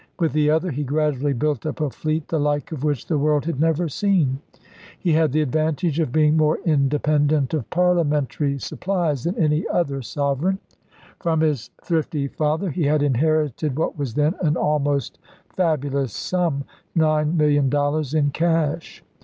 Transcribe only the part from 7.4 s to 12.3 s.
of parlia mentary supplies than any other sovereign. From his thrifty